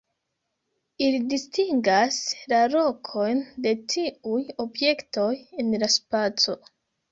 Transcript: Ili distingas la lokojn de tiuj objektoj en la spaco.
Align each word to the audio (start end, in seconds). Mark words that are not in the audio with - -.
Ili 1.07 1.19
distingas 1.33 2.17
la 2.55 2.63
lokojn 2.77 3.45
de 3.67 3.75
tiuj 3.95 4.41
objektoj 4.67 5.31
en 5.67 5.73
la 5.87 5.95
spaco. 6.01 6.61